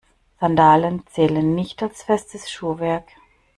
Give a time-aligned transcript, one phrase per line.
[0.39, 3.07] Sandalen zählen nicht als festes Schuhwerk.